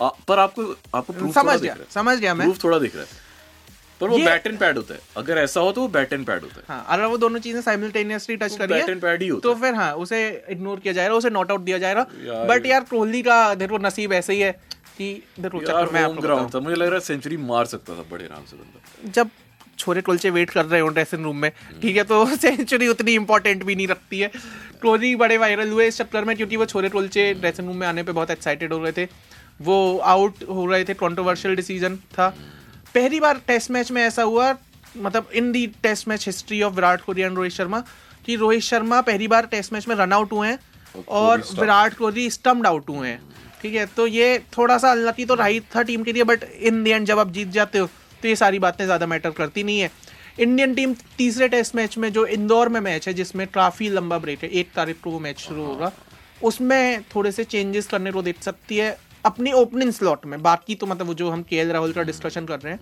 आ, 0.00 0.08
पर 0.28 0.38
आपको 0.38 0.62
आपको 0.94 1.12
प्रूफ 1.12 1.36
हाँ। 1.36 1.44
समझ 1.44 1.60
गया 1.60 1.76
समझ 1.94 2.18
गया 2.18 2.34
मैं। 2.34 2.46
प्रूफ 2.46 2.62
थोड़ा 2.64 2.78
दिख 2.78 2.94
रहा 2.94 3.04
है। 3.04 3.26
पर 4.00 4.08
वो 4.08 4.18
बैट 4.18 4.46
एंड 4.46 4.58
पैड 4.58 4.76
होता 4.76 4.94
है। 4.94 5.00
अगर 5.16 5.38
ऐसा 5.38 5.60
हो 5.60 5.72
तो 5.72 5.80
वो 5.80 5.88
बैट 5.88 6.12
एंड 6.12 6.26
पैड 6.26 6.42
होता 6.42 6.56
है। 6.56 6.64
हाँ 6.68 6.84
अगर 6.88 7.04
वो 7.04 7.16
दोनों 7.18 7.38
चीज़ें 7.40 7.60
साइमल्टेनियसली 7.62 8.36
टच 8.36 8.52
वो 8.52 8.58
करी 8.58 8.80
and 8.82 9.02
pad 9.04 9.22
ही 9.22 9.28
होता 9.28 9.42
तो 9.42 9.54
है। 9.54 9.60
फिर 9.60 9.74
हाँ 9.74 9.92
उसे 9.96 10.20
इग्नोर 10.50 10.80
किया 10.80 10.92
जाएगा 10.94 11.14
उसे 11.14 11.30
नॉट 11.30 11.50
आउट 11.50 11.60
दिया 11.60 11.78
जाएगा। 11.78 12.06
बट 12.48 12.66
यार 12.66 12.84
कोहली 12.90 13.22
का 13.22 13.54
देखो 13.54 13.78
नसीब 13.78 14.12
ऐसे 14.12 14.32
ही 14.32 14.40
है 14.40 14.52
कि 14.98 15.12
देखो 15.40 15.60
चक्कर 15.60 15.92
मैं 15.92 16.02
आपको 16.02 16.22
ग्राउंड 16.22 16.54
था। 16.54 16.60
मुझे 16.60 16.76
लग 16.76 16.86
रहा 16.86 16.94
है 16.94 17.00
सेंचुरी 17.00 17.36
मार 17.48 17.66
सकता 17.66 17.94
था 17.94 18.04
बड़े 18.10 18.24
आराम 18.24 18.44
से 18.44 18.56
बंदा। 18.56 19.10
जब 19.12 19.30
छोरे 19.78 20.00
कुलचे 20.00 20.30
वेट 20.30 20.50
कर 20.50 20.64
रहे 20.64 20.80
हो 20.80 20.88
ड्रेसिंग 20.88 21.24
रूम 21.24 21.36
में। 21.36 21.50
ठीक 21.82 21.96
है 21.96 22.04
तो 22.04 22.36
सेंचुरी 22.36 22.88
उतनी 22.88 23.12
इंपॉर्टेंट 23.12 23.64
भी 23.64 23.74
नहीं 23.74 23.88
रखती 23.88 24.20
है। 24.20 24.30
कोहली 24.82 25.14
बड़े 25.16 25.36
वायरल 25.38 25.70
हुए 25.70 25.86
इस 25.86 25.98
चक्कर 25.98 26.24
में 26.24 26.36
क्योंकि 26.36 26.56
वो 26.56 26.66
छोरे 26.66 26.88
कुलचे 26.88 27.32
ड्रेसिंग 27.34 27.68
रूम 27.68 27.76
में 27.76 27.86
आने 27.86 28.02
पर 28.02 28.12
बहुत 28.12 28.30
एक्साइटेड 28.30 28.72
हो 28.72 28.78
रहे 28.78 28.92
थे। 28.92 29.08
वो 29.60 29.98
आउट 29.98 30.42
हो 30.48 30.66
रहे 30.66 30.84
थे 30.84 30.94
कॉन्ट्रोवर्शियल 30.94 31.56
डिसीज़न 31.56 31.96
था। 31.96 32.28
पहली 32.94 33.20
बार 33.20 33.40
टेस्ट 33.46 33.70
मैच 33.70 33.90
में 33.90 34.02
ऐसा 34.02 34.22
हुआ 34.22 34.54
मतलब 34.96 35.30
in 35.34 35.52
the 35.52 35.66
test 35.82 36.08
match 36.08 36.26
history 36.26 36.62
of 36.62 36.74
Virat 36.74 37.00
Kohli 37.00 37.22
and 37.22 37.36
Rohit 37.36 37.52
Sharma 37.52 37.80
कि 38.26 38.36
रोहित 38.36 38.62
शर्मा 38.62 39.00
पहली 39.00 39.28
बार 39.28 39.46
टेस्ट 39.46 39.72
मैच 39.72 39.88
में 39.88 39.94
रन 39.96 40.12
आउट 40.12 40.32
हुए 40.32 40.48
हैं 40.48 40.58
और। 41.08 41.44
विराट 41.60 41.94
कोहली 41.94 42.30
स्टम्ड 42.30 42.66
आउट 42.66 42.88
हुए 42.88 43.08
हैं। 43.08 43.20
ठीक 43.62 43.74
है 43.74 43.86
तो 43.86 44.06
ये 44.06 44.38
थोड़ा 44.56 44.78
सा 44.78 44.90
अनलकी 44.92 45.24
तो 45.24 45.34
रही 45.34 45.60
था 45.60 45.82
टीम 45.82 46.02
के 46.02 46.12
लिए 46.12 46.24
बट 46.24 46.44
इन 46.44 46.82
द 46.84 46.88
एंड 46.88 47.06
जब 47.06 47.18
आप 47.18 47.32
जीत 47.32 47.48
जाते 47.48 47.78
हो 47.78 47.88
तो 48.22 48.28
ये 48.28 48.36
सारी 48.36 48.58
बातें 48.58 48.84
ज़्यादा 48.84 49.06
मैटर 49.06 49.30
करती 49.32 49.62
नहीं 49.62 49.80
है। 49.80 49.90
इंडियन 50.38 50.74
टीम 50.74 50.94
तीसरे 51.18 51.48
टेस्ट 51.48 51.74
मैच 51.74 51.96
में, 51.98 52.12
जो 52.12 52.26
इंदौर 52.26 52.68
में 52.68 52.80
मैच 52.80 53.08
है, 53.08 53.14
जिसमें 53.14 53.46
काफ़ी 53.46 53.88
लंबा 53.90 54.18
ब्रेक 54.18 54.42
है, 54.42 54.48
एक 54.50 54.72
तारीख 54.74 55.00
को 55.00 55.10
वो 55.10 55.18
मैच 55.20 55.38
शुरू 55.38 55.64
होगा, 55.64 55.92
उसमें 56.42 57.02
थोड़े 57.14 57.32
से 57.32 57.44
चेंजेस 57.44 57.86
करने 57.86 58.12
को 58.12 58.22
देख 58.22 58.42
सकती 58.42 58.76
है 58.76 58.96
अपनी 59.24 59.52
ओपनिंग 59.52 59.92
स्लॉट 59.92 60.26
में। 60.26 60.42
बाकी 60.42 60.74
तो 60.74 60.86
मतलब 60.86 61.12
जो 61.14 61.30
हम 61.30 61.42
के 61.42 61.64
राहुल 61.64 61.92
का 61.92 62.02
डिस्कशन 62.02 62.46
कर 62.46 62.60
रहे 62.60 62.72
हैं, 62.72 62.80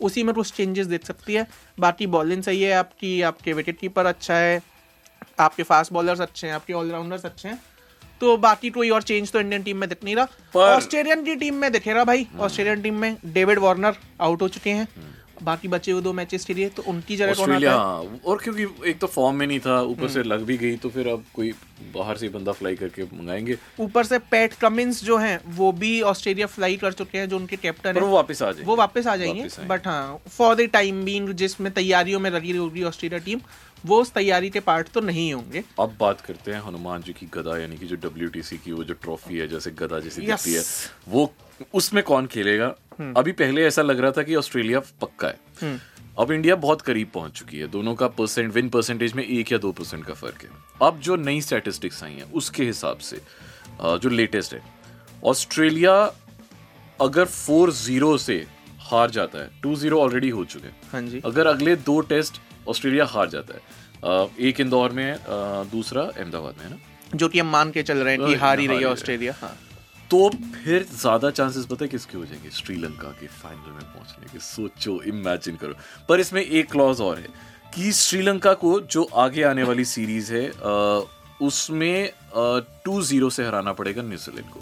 उसी 0.00 0.22
में 0.22 0.34
कुछ 0.34 0.52
चेंजेस 0.52 0.86
देख 0.86 1.04
सकती 1.04 1.34
है। 1.34 1.46
बाकी 1.80 2.06
बॉलिंग 2.08 2.42
सही 2.42 2.62
है 2.62 2.72
आपकी, 2.72 3.20
आपके 3.22 3.52
विकेट 3.52 3.78
कीपर 3.78 4.06
अच्छा 4.06 4.34
है, 4.34 4.62
आपके 5.40 5.62
फास्ट 5.62 5.92
बॉलर्स 5.92 6.20
अच्छे 6.20 6.46
हैं, 6.46 6.54
आपके 6.54 6.72
ऑलराउंडर्स 6.72 7.24
अच्छे 7.24 7.48
हैं। 7.48 7.62
तो 8.24 8.36
बाकी 8.38 8.68
कोई 8.70 8.90
और 8.90 9.02
चेंज 9.02 9.30
तो 9.32 9.40
इंडियन 9.40 9.62
टीम 9.62 9.76
में 9.76 9.88
दिख 9.88 10.04
नहीं 10.04 10.14
रहा। 10.16 10.74
ऑस्ट्रेलियन 10.74 11.24
की 11.24 11.34
टीम 11.36 11.54
में 11.54 11.70
दिखेगा 11.72 12.04
भाई। 12.04 12.26
ऑस्ट्रेलियन 12.40 12.82
टीम 12.82 12.94
में 12.94 13.16
डेविड 13.26 13.58
वार्नर 13.58 13.96
आउट 14.20 14.42
हो 14.42 14.48
चुके 14.48 14.70
हैं। 14.70 14.86
बाकी 15.42 15.68
बचे 15.68 15.92
हुए 15.92 16.02
दो 16.02 16.12
मैचेस 16.12 16.44
के 16.44 16.54
लिए 16.54 16.68
तो 16.68 16.82
उनकी 16.82 17.16
जगह 17.16 17.34
कौन 17.34 17.52
आता 17.52 17.70
है? 17.70 17.76
हाँ, 17.76 18.20
और 18.26 18.38
क्योंकि 18.38 18.90
एक 18.90 18.98
तो 18.98 19.06
फॉर्म 19.06 19.36
में 19.36 19.46
नहीं 19.46 19.60
था 19.60 19.80
ऊपर 19.82 20.08
से 20.08 20.22
लग 20.22 20.42
भी 20.42 20.56
गई 20.58 20.76
तो 20.76 20.88
फिर 20.88 21.08
अब 21.08 21.24
कोई 21.34 21.52
बाहर 21.94 22.16
से 22.16 22.28
बंदा 22.28 22.52
फ्लाई 22.52 22.76
करके 22.76 23.02
मंगाएँगे। 23.02 23.56
ऊपर 23.80 24.04
से 24.04 24.18
पैट 24.30 24.54
कमिंस 24.54 25.02
जो 25.04 25.16
हैं 25.16 25.40
वो 25.56 25.72
भी 25.72 26.00
ऑस्ट्रेलिया 26.02 26.46
फ्लाई 26.46 26.76
कर 26.76 26.92
चुके 26.92 27.18
हैं 27.18 27.28
जो 27.28 27.36
उनके 27.36 27.56
कैप्टन 27.56 27.94
है। 27.94 28.02
वो 28.02 28.08
वापस 28.08 28.42
आ 28.42 28.46
जाएँगे। 28.46 28.64
वो 28.64 28.76
वापस 28.76 29.06
आ 29.06 29.16
जाएँगे 29.16 29.66
बट 29.66 29.86
हाँ 29.86 30.18
फॉर 30.28 30.54
द 30.54 30.68
टाइम 30.72 31.04
बीइंग 31.04 31.28
जिसमें 31.34 31.72
तैयारियों 31.72 32.20
में 32.20 32.30
लगी 32.30 32.56
होगी 32.56 32.82
ऑस्ट्रेलिया 32.82 33.20
टीम 33.20 33.40
वो 33.86 34.00
उस 34.00 34.12
तैयारी 34.12 34.50
के 34.50 34.60
पार्ट 34.60 34.88
तो 34.88 35.00
नहीं 35.00 35.32
होंगे। 35.34 35.62
अब 35.80 35.96
बात 36.00 36.20
करते 36.20 36.52
हैं 36.52 36.60
हनुमान 36.62 37.02
जी 37.02 37.12
की 37.12 37.26
गदा 37.34 37.58
यानी 37.58 37.76
कि 37.76 37.86
जो 37.86 37.96
डब्ल्यू 37.96 38.30
की 38.34 38.72
वो 38.72 38.84
जो 38.84 38.94
ट्रॉफी 38.94 39.38
है 39.38 39.48
जैसे 39.48 39.70
गदा 39.70 40.00
जैसी 40.00 40.22
Yes. 40.22 40.30
दिखती 40.30 40.52
है 40.52 40.62
वो 41.08 41.26
उसमें 41.74 42.02
कौन 42.04 42.26
खेलेगा? 42.26 42.74
अभी 43.16 43.32
पहले 43.32 43.64
ऐसा 43.66 43.82
लग 43.82 44.00
रहा 44.00 44.10
था 44.10 44.22
कि 44.22 44.34
ऑस्ट्रेलिया 44.36 44.80
पक्का 45.00 45.28
है। 45.28 45.78
अब 46.18 46.30
इंडिया 46.32 46.56
बहुत 46.56 46.82
करीब 46.82 47.10
पहुँच 47.14 47.32
चुकी 47.32 47.58
है। 47.58 47.66
दोनों 47.68 47.94
का 47.94 48.08
परसेंट 48.10 48.52
विन 48.54 48.68
परसेंटेज 48.68 49.12
में 49.12 49.24
एक 49.24 49.52
या 49.52 49.58
दो 49.58 49.72
परसेंट 49.72 50.04
का 50.04 50.14
फ़र्क 50.14 50.42
है। 50.42 50.48
अब 50.82 51.00
जो 51.00 51.16
नई 51.18 51.40
स्टैटिस्टिक्स 51.40 52.02
आई 52.04 52.12
हैं 52.12 52.30
उसके 52.32 52.64
हिसाब 52.64 52.98
से 53.00 53.20
जो 53.82 54.08
लेटेस्ट 54.08 54.54
है 54.54 54.60
ऑस्ट्रेलिया 55.24 55.94
अगर 57.00 57.24
फोर 57.26 57.72
ज़ीरो 57.72 58.16
से 58.18 58.44
हार 58.82 59.10
जाता 59.10 59.38
है 59.38 59.50
टू 59.62 59.74
ज़ीरो 59.76 60.00
ऑलरेडी 60.00 60.28
हो 60.30 60.44
चुके 60.44 60.66
हैं। 60.66 60.76
हाँ 60.92 61.02
जी। 61.02 61.20
अगर 61.24 61.46
अगले 61.46 61.76
दो 61.78 62.00
टेस्ट 62.02 62.40
ऑस्ट्रेलिया 62.68 63.04
हार 63.06 63.28
जाता 63.28 63.54
है 63.54 64.28
एक 64.40 64.60
इंदौर 64.60 64.92
में 64.92 65.16
दूसरा 65.70 66.02
अहमदाबाद 66.02 66.54
में 66.58 66.64
है 66.64 66.70
ना? 66.70 66.78
जो 67.14 67.28
कि 67.28 67.38
हम 67.38 67.46
मान 67.48 67.70
के 67.70 67.82
चल 67.82 67.98
रहे 67.98 68.16
हैं 68.16 68.26
कि 68.26 68.34
हार 68.36 68.58
ही 68.58 68.66
रही 68.66 68.78
है। 68.78 68.86
ऑस्ट्रेलिया 68.86 69.34
हाँ। 69.40 69.56
तो 70.10 70.28
फिर 70.30 70.86
ज़्यादा 70.92 71.30
चांसेस 71.30 71.64
पता 71.66 71.84
है 71.84 71.88
किसके 71.88 72.16
हो 72.16 72.24
जाएँगे? 72.26 72.50
श्रीलंका 72.50 73.08
के 73.20 73.26
फाइनल 73.26 73.70
में 73.70 73.82
पहुँचने 73.84 74.32
के। 74.32 74.38
सोचो 74.40 75.00
इमेजिन 75.04 75.56
करो। 75.56 75.74
पर 76.08 76.20
इसमें 76.20 76.42
एक 76.42 76.70
क्लॉज 76.70 77.00
और 77.00 77.18
है 77.18 77.28
कि 77.74 77.92
श्रीलंका 77.92 78.52
को 78.54 78.78
जो 78.82 79.02
आगे 79.16 79.42
आने 79.42 79.62
वाली 79.62 79.84
सीरीज़ 79.86 80.32
है 80.32 80.48
उसमें 81.42 82.10
टू 82.84 83.00
ज़ीरो 83.02 83.30
से 83.30 83.44
हराना 83.46 83.72
पड़ेगा 83.72 84.02
न्यूजीलैंड 84.02 84.48
को। 84.50 84.60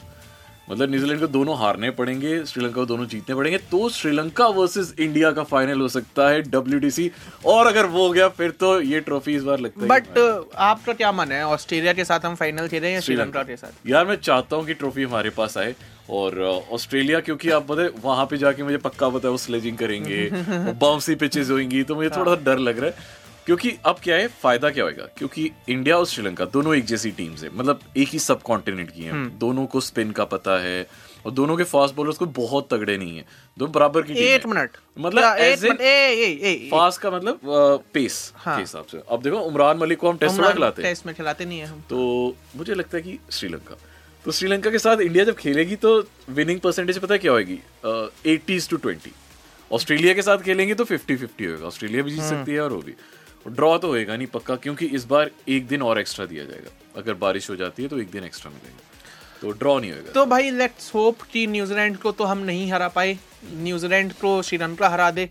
मतलब 0.70 0.90
न्यूजीलैंड 0.90 1.20
को 1.20 1.26
दोनों 1.26 1.56
हारने 1.58 1.90
पड़ेंगे 1.90 2.44
श्रीलंका 2.44 2.74
को 2.74 2.84
दोनों 2.86 3.06
जीतने 3.06 3.34
पड़ेंगे 3.34 3.58
तो 3.70 3.88
श्रीलंका 3.88 4.46
वर्सेस 4.46 4.94
इंडिया 5.00 5.30
का 5.30 5.42
फाइनल 5.42 5.80
हो 5.80 5.88
सकता 5.88 6.28
है 6.28 6.42
डब्ल्यू 6.42 7.08
और 7.46 7.66
अगर 7.66 7.86
वो 7.86 8.06
हो 8.06 8.12
गया 8.12 8.28
फिर 8.28 8.50
तो 8.50 8.80
ये 8.80 9.00
ट्रॉफी 9.00 9.34
इस 9.36 9.42
बार 9.42 9.60
लगता 9.60 9.82
है 9.82 9.88
बट 9.88 10.18
आपका 10.56 10.92
क्या 10.92 11.12
मन 11.12 11.32
है? 11.32 11.44
ऑस्ट्रेलिया 11.46 11.92
के 11.92 12.04
साथ 12.04 12.20
हम 12.20 12.34
फाइनल 12.34 12.68
खेले 12.68 12.92
या 12.92 13.00
श्रीलंका। 13.00 13.42
के 13.42 13.56
साथ? 13.56 13.88
यार 13.88 14.06
मैं 14.06 14.16
चाहता 14.16 14.56
हूँ 14.56 14.66
कि 14.66 14.74
ट्रॉफी 14.74 15.02
हमारे 15.02 15.30
पास 15.30 15.58
आए। 15.58 15.74
और 16.10 16.40
ऑस्ट्रेलिया 16.72 17.20
क्योंकि 17.20 17.50
आप 17.50 17.70
है 17.70 17.88
वहाँ 18.04 18.26
पे 18.26 18.36
जाके 18.36 18.62
मुझे 18.62 18.76
पक्का 18.76 19.08
पता 19.08 19.28
है 19.28 19.32
वो 19.32 19.38
स्लेजिंग 19.38 19.76
करेंगे 19.78 20.28
बाउंसी 20.80 21.14
पिचेस 21.14 21.50
होंगी 21.50 21.82
तो 21.82 21.94
मुझे 21.94 22.08
थोड़ा 22.08 22.34
डर 22.36 22.58
लग 22.58 22.78
रहा 22.78 22.90
है। 22.90 23.20
क्योंकि 23.46 23.72
अब 23.86 23.96
क्या 24.02 24.16
है 24.16 24.26
फ़ायदा 24.42 24.70
क्या 24.70 24.84
होगा 24.84 25.06
क्योंकि 25.18 25.50
इंडिया 25.68 25.96
और 25.98 26.06
श्रीलंका 26.06 26.44
दोनों 26.44 26.74
एक 26.76 26.84
जैसी 26.84 27.10
टीम्स 27.10 27.42
है। 27.44 27.50
मतलब 27.54 27.80
एक 27.96 28.08
ही 28.08 28.18
सब 28.18 28.42
कॉन्टिनेंट 28.42 28.90
की 28.90 29.02
हैं। 29.02 29.12
हम्म। 29.12 29.30
दोनों 29.38 29.66
को 29.66 29.80
स्पिन 29.80 30.10
का 30.10 30.24
पता 30.24 30.58
है 30.62 30.86
और 31.26 31.32
दोनों 31.32 31.56
के 31.56 31.64
फास्ट 31.64 31.94
बॉलर्स 31.94 32.18
को 32.18 32.26
बहुत 32.36 32.68
तगड़े 32.72 32.96
नहीं 32.96 33.16
है। 33.16 33.24
दोनों 33.56 33.72
बराबर 33.72 34.02
की 34.02 34.14
टीम 34.14 34.24
एट 34.24 34.46
मिनट। 34.46 34.76
मतलब 34.98 35.22
फास्ट 36.70 37.00
का 37.00 37.10
मतलब 37.10 37.40
पेस 37.94 38.32
हाँ। 38.36 38.56
के 38.56 38.62
हिसाब 38.62 38.86
से। 38.86 39.02
अब 39.10 39.22
देखो 39.22 39.38
उमरान 39.38 39.78
मलिक 39.78 39.98
को 39.98 40.10
हम 40.10 40.16
टेस्ट 40.16 40.40
में 40.40 40.52
खिलाते 40.52 40.82
हैं। 40.82 40.90
टेस्ट 40.90 41.06
में 41.06 41.14
खिलाते 41.14 41.44
नहीं 41.44 41.58
है 41.58 41.66
हम। 41.66 41.80
तो 41.90 42.36
मुझे 42.56 42.74
लगता 42.74 42.96
है 42.96 43.02
कि 43.02 43.18
श्रीलंका। 43.32 43.76
तो 44.24 44.32
श्रीलंका 44.32 44.70
के 44.70 44.78
साथ 44.78 45.00
इंडिया 45.00 45.24
जब 45.24 45.36
खेलेगी 45.36 45.76
तो 45.76 45.98
विनिंग 46.30 46.60
परसेंटेज 46.60 46.98
पता 46.98 47.16
क्या 47.16 47.32
होगी 47.32 47.58
एटीज 48.32 48.68
टू 48.68 48.76
ट्वेंटी 48.76 49.12
ऑस्ट्रेलिया 49.72 50.14
के 50.14 50.22
साथ 50.22 50.38
खेलेंगे 50.38 50.74
तो 50.74 50.84
फिफ्टी 50.84 51.16
फिफ्टी 51.16 51.44
होगा 51.44 51.66
ऑस्ट्रेलिया 51.66 52.02
भी 52.02 52.10
जीत 52.10 52.20
हम्म। 52.20 52.30
सकती 52.30 52.52
है 52.52 52.60
और 52.60 52.72
वो 52.72 52.80
भी। 52.82 52.94
ड्रॉ 53.46 53.76
तो 53.78 53.88
होएगा 53.88 54.16
नहीं 54.16 54.26
पक्का 54.26 54.56
क्योंकि 54.56 54.86
इस 54.86 55.04
बार 55.04 55.30
एक 55.48 55.66
दिन 55.66 55.82
और 55.82 56.00
एक्स्ट्रा 56.00 56.26
दिया 56.26 56.44
जाएगा। 56.44 56.70
अगर 56.96 57.14
बारिश 57.14 57.50
हो 57.50 57.56
जाती 57.56 57.82
है 57.82 57.88
तो 57.88 57.98
एक 58.00 58.10
दिन 58.10 58.24
एक्स्ट्रा 58.24 58.50
मिलेगा। 58.50 58.80
तो 59.40 59.50
ड्रॉ 59.50 59.78
नहीं 59.78 59.90
होएगा। 59.92 60.12
तो 60.12 60.24
भाई 60.26 60.50
लेट्स 60.50 60.94
होप 60.94 61.22
कि 61.32 61.46
न्यूजीलैंड 61.46 61.96
को 61.96 62.12
तो 62.12 62.24
हम 62.24 62.38
नहीं 62.40 62.70
हरा 62.72 62.88
पाए। 62.88 63.18
न्यूजीलैंड 63.52 64.12
को 64.12 64.40
श्रीलंका 64.42 64.88
हरा 64.88 65.10
दे। 65.10 65.28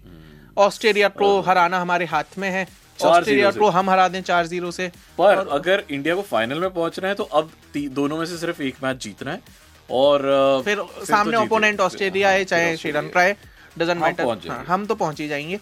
ऑस्ट्रेलिया 0.57 1.07
को 1.09 1.39
हराना 1.41 1.79
हमारे 1.79 2.05
हाथ 2.05 2.37
में 2.37 2.49
है। 2.49 2.67
ऑस्ट्रेलिया 3.01 3.51
को 3.51 3.69
हम 3.69 3.89
हरा 3.89 4.07
दें 4.07 4.21
चार 4.21 4.45
ज़ीरो 4.47 4.71
से। 4.71 4.87
पर 5.17 5.47
अगर 5.51 5.83
इंडिया 5.91 6.15
को 6.15 6.21
फाइनल 6.21 6.59
में 6.59 6.69
पहुँचना 6.69 7.07
है 7.07 7.15
तो 7.15 7.23
अब 7.23 7.51
दोनों 7.75 8.17
में 8.17 8.25
से 8.25 8.37
सिर्फ़ 8.37 8.61
एक 8.61 8.83
मैच 8.83 9.03
जीतना 9.03 9.31
है। 9.31 9.41
और 9.89 10.25
अ, 10.25 10.61
फिर 10.61 10.77
तो 10.77 11.05
सामने 11.05 11.37
ओपोनेंट 11.37 11.79
ऑस्ट्रेलिया 11.81 12.29
है 12.29 12.43
चाहे 12.45 12.75
श्रीलंका 12.77 13.21
है 13.21 13.37
डजेंट 13.77 13.91
हम 13.91 14.03
मैटर 14.03 14.49
हम 14.67 14.85
तो 14.85 14.95
पहुँच 14.95 15.19
ही 15.21 15.27
जाएँगे। 15.27 15.59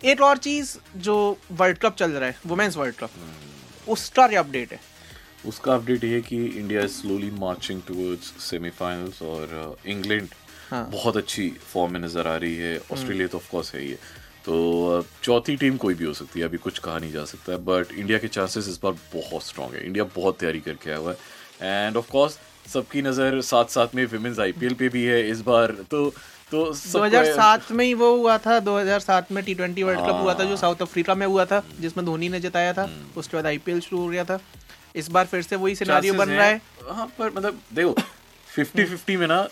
एक 0.00 0.20
और 0.20 0.38
चीज़ 0.38 0.76
जो 0.98 1.16
वर्ल्ड 1.52 1.78
कप 1.78 1.96
चल 1.96 2.10
रहा 2.10 2.28
है 2.28 2.36
वुमेन्स 2.46 2.76
वर्ल्ड 2.76 2.94
कप 2.94 3.10
हम्म। 3.14 3.92
उसका 3.92 4.26
क्या 4.28 4.40
अपडेट 4.40 4.72
है? 4.72 4.80
उसका 5.46 5.74
अपडेट 5.74 6.04
ये 6.04 6.14
है 6.14 6.20
कि 6.22 6.44
India 6.46 6.80
is 6.80 6.92
slowly 6.92 7.30
marching 7.38 7.80
towards 7.88 8.32
semifinals 8.42 9.22
और 9.22 9.78
इंग्लैंड 9.86 10.28
हाँ। 10.70 10.88
बहुत 10.92 11.16
अच्छी 11.16 11.48
फॉर्म 11.72 11.92
में 11.92 12.00
नज़र 12.00 12.28
आ 12.28 12.36
रही 12.36 12.56
है। 12.56 12.78
ऑस्ट्रेलिया 12.92 13.28
तो 13.28 13.38
ऑफ़ 13.38 13.50
कोर्स 13.50 13.74
है 13.74 13.80
ही 13.80 13.90
है। 13.90 13.98
तो 14.44 15.04
चौथी 15.22 15.56
टीम 15.56 15.76
कोई 15.76 15.94
भी 15.94 16.04
हो 16.04 16.12
सकती 16.14 16.40
है 16.40 16.46
अभी 16.46 16.58
कुछ 16.58 16.78
कहा 16.78 16.98
नहीं 16.98 17.12
जा 17.12 17.24
सकता 17.24 17.52
है 17.52 17.58
बट 17.64 17.92
इंडिया 17.92 18.18
के 18.18 18.28
चांसेस 18.28 18.68
इस 18.68 18.78
बार 18.82 18.92
बहुत 19.14 19.44
स्ट्रांग 19.44 19.74
है। 19.74 19.84
इंडिया 19.86 20.04
बहुत 20.16 20.38
तैयारी 20.38 20.60
करके 20.60 20.90
आया 20.90 20.98
हुआ 20.98 21.12
है। 21.12 21.86
एंड 21.86 21.96
ऑफकोर्स 21.96 22.38
सबकी 22.72 23.02
नज़र 23.02 23.40
साथ 23.42 23.64
साथ 23.70 23.94
में 23.94 24.04
विमेंस 24.06 24.38
आईपीएल 24.40 24.74
पे 24.74 24.88
भी 24.88 25.04
है 25.04 25.28
इस 25.30 25.40
बार। 25.46 25.72
तो 25.90 26.12
तो 26.50 26.72
सबको- 26.72 27.10
2007 27.10 27.72
में 27.72 27.84
ही 27.84 27.94
वो 27.94 28.16
हुआ 28.16 28.38
था 28.38 28.60
2007 28.60 29.32
में 29.32 29.44
टी 29.44 29.54
ट्वेंटी 29.54 29.82
वर्ल्ड 29.82 30.00
कप 30.00 30.18
हुआ 30.22 30.34
था 30.34 30.38
हाँ। 30.38 30.46
जो 30.46 30.56
साउथ 30.56 30.76
अफ्रीका 30.82 31.14
में 31.14 31.26
हुआ 31.26 31.44
था 31.44 31.64
जिसमें 31.80 32.06
धोनी 32.06 32.28
ने 32.28 32.40
जिताया 32.40 32.72
था। 32.72 32.82
हम्म। 32.82 33.20
उसके 33.20 33.36
बाद 33.36 33.46
आईपीएल 33.46 33.80
शुरू 33.80 34.02
हो 34.02 34.08
गया 34.08 34.24
था। 34.24 34.38
इस 34.96 35.10
बार 35.10 35.26
फिर 35.26 35.42
से 35.42 35.56
वही 35.56 35.74
सिनारियो 35.74 36.14
बन 36.14 36.28
रहा 36.28 36.46
है। 36.46 36.60
हाँ 36.90 37.06
पर 37.18 37.26
मतलब 37.26 37.60
देखो 37.72 37.96
फिफ्टी 38.54 38.84
फिफ्टी 38.84 39.16
में 39.16 39.26
ना 39.26 39.48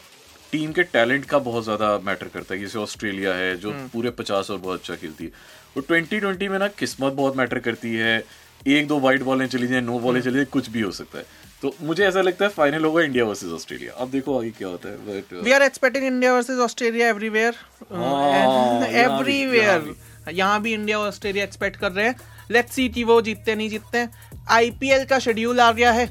टीम 0.53 0.73
के 0.73 0.83
टैलेंट 0.83 1.25
का 1.25 1.39
बहुत 1.39 1.65
ज़्यादा 1.65 1.99
मैटर 1.99 2.29
करता 2.29 2.55
है। 2.55 2.61
जैसे 2.61 2.79
ऑस्ट्रेलिया 2.79 3.35
है 3.35 3.57
जो 3.57 3.71
हम्म। 3.71 3.89
पूरे 3.89 4.11
पचास 4.11 4.51
और 4.51 4.59
बहुत 4.59 4.81
अच्छा 4.81 4.95
खेलती 4.95 5.25
है। 5.25 5.31
और 5.77 5.83
ट्वेंटी 5.83 6.21
ट्वेंटी 6.21 6.49
में 6.49 6.59
ना 6.59 6.69
किस्मत 6.69 7.13
बहुत 7.13 7.37
मैटर 7.37 7.59
करती 7.59 7.95
है। 7.95 8.25
एक 8.67 8.87
दो 8.87 8.99
वाइट 9.01 9.23
बॉलें 9.23 9.47
चली 9.47 9.67
जाए 9.67 9.81
नो 9.81 9.99
बॉलें 9.99 10.21
चली 10.21 10.35
जाए 10.35 10.45
कुछ 10.45 10.71
भी 10.71 10.81
हो 10.81 10.91
सकता 10.91 11.19
है। 11.19 11.25
तो 11.63 11.75
मुझे 11.83 12.07
ऐसा 12.07 12.21
लगता 12.21 12.45
है 12.45 12.51
फाइनल 12.51 12.85
होगा 12.85 13.03
इंडिया 13.03 13.25
वर्सेस 13.25 13.53
ऑस्ट्रेलिया 13.53 13.93
अब 14.03 14.11
देखो 14.11 14.39
आगे 14.39 14.51
क्या 14.59 14.69
होता 14.69 14.89
है 14.89 14.97
but 15.07 15.33
we 15.45 15.53
are 15.53 15.63
expecting 15.63 16.05
India 16.07 16.35
versus 16.35 16.59
Australia 16.61 17.09
everywhere 17.09 17.55
हाँ, 17.93 18.87
एवरीवेयर 18.87 19.95
यहाँ 20.33 20.61
भी 20.63 20.73
इंडिया 20.75 20.99
और 20.99 21.09
ऑस्ट्रेलिया 21.09 21.45
एक्सपेक्ट 21.45 21.77
कर 21.81 21.93
रहे 21.93 22.07
हैं। 22.07 22.17
लेट्स 22.51 22.75
सी 22.75 22.89
कि 22.89 23.05
वो 23.05 23.21
जीतते 23.23 23.55
नहीं 23.55 23.69
जीतते 23.71 24.07
आईपीएल 24.51 25.05
का 25.05 25.19
शेड्यूल 25.19 25.61
आ 25.61 25.71
गया 25.73 25.91
है। 25.93 26.07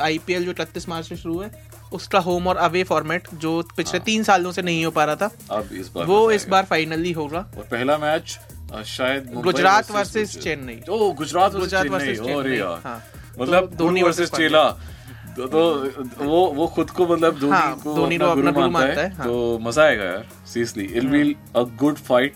आईपीएल 0.00 0.44
जो 0.44 0.52
31 0.54 0.88
मार्च 0.88 1.08
से 1.08 1.16
शुरू 1.16 1.40
है 1.40 1.50
उसका 1.92 2.18
होम 2.18 2.46
और 2.48 2.56
अवे 2.56 2.82
फॉर्मेट 2.84 3.28
जो 3.34 3.54
हाँ। 3.56 3.74
पिछले 3.76 4.00
तीन 4.00 4.22
सालों 4.24 4.52
से 4.52 4.62
नहीं 4.62 4.84
हो 4.84 4.90
पा 4.90 5.04
रहा 5.04 5.16
था 5.16 5.30
अब 5.50 5.68
इस 5.72 5.88
बार 5.94 6.06
वो 6.06 6.30
इस 6.32 6.46
बार 6.48 6.64
फाइनली 6.70 7.12
होगा। 7.12 7.38
और 7.58 7.68
पहला 7.70 7.98
मैच 7.98 8.38
शायद 8.86 9.30
गुजरात 9.34 9.90
versus 9.92 10.36
चेन्नई। 10.38 10.80
ओ 10.88 11.12
गुजरात 11.12 11.54
वर्सेस 11.54 11.60
गुजरात 11.60 11.84
चेन्नई। 11.84 12.34
अरे 12.34 12.56
चेन्नई, 12.56 12.58
हाँ। 12.84 13.02
मतलब 13.40 13.68
तो 13.68 13.84
धोनी 13.84 14.02
वर्सेस 14.02 14.30
चेला। 14.32 14.64
तो, 15.36 15.46
तो 15.46 16.24
वो 16.24 16.46
वो 16.52 16.66
खुद 16.66 16.90
को 16.90 17.06
मतलब 17.06 17.38
धोनी 17.38 17.52
हाँ, 17.52 17.74
को 17.76 17.94
धोनी 17.96 18.16
अपना 18.16 18.34
गुरु 18.34 18.48
अपना 18.48 18.60
मानता 18.60 18.78
मानता 18.78 19.00
है। 19.00 19.08
है, 19.08 19.14
हाँ। 19.14 19.26
तो 19.26 19.58
मज़ा 19.62 19.82
आएगा 19.82 20.04
यार 20.04 20.24
seriously 20.46 20.84
it 20.84 21.04
will 21.06 21.34
a 21.56 21.62
good 21.80 21.96
fight 22.06 22.34